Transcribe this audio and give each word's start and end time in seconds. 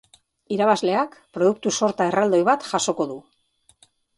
Irabazleak, 0.55 1.13
produktu-sorta 1.37 2.09
erraldoi 2.13 2.43
bat 2.51 2.67
jasoko 2.73 3.11
du. 3.15 3.21